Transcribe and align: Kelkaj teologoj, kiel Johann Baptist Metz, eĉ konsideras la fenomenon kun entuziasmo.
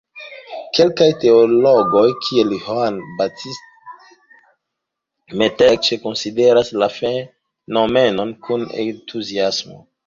Kelkaj 0.77 1.09
teologoj, 1.23 2.05
kiel 2.27 2.55
Johann 2.55 2.97
Baptist 3.19 3.69
Metz, 5.43 5.63
eĉ 5.69 5.93
konsideras 6.09 6.75
la 6.85 6.93
fenomenon 6.99 8.37
kun 8.49 8.71
entuziasmo. 8.91 9.85